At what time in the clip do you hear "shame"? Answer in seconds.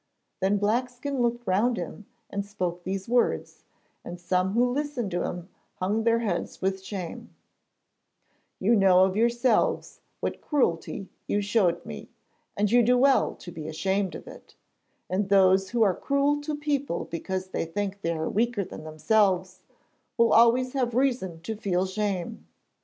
6.83-7.35, 21.85-22.47